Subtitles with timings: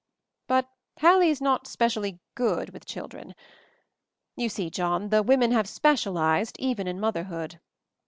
[0.47, 0.67] But
[0.99, 3.27] Hallie's not specially good with children.
[4.35, 7.59] ••.You see, John, the wo men have specialized— even in motherhood."